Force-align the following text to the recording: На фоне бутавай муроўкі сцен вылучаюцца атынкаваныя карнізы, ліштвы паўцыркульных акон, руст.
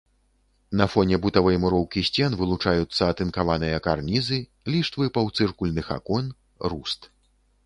На 0.79 0.85
фоне 0.93 1.17
бутавай 1.25 1.59
муроўкі 1.65 2.03
сцен 2.09 2.31
вылучаюцца 2.39 3.03
атынкаваныя 3.13 3.83
карнізы, 3.89 4.39
ліштвы 4.77 5.05
паўцыркульных 5.19 5.87
акон, 5.99 6.25
руст. 6.75 7.01